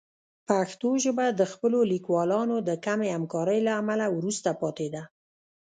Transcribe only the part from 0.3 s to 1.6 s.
پښتو ژبه د